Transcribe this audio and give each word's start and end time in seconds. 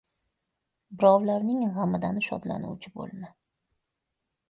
—Birovlarning 1.03 1.61
g‘amidan 1.77 2.19
shodlanuvchi 2.31 2.97
bo‘lma. 2.99 3.35